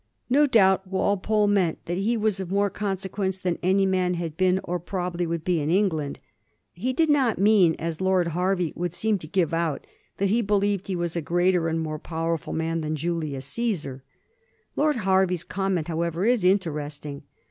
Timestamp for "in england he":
5.61-6.91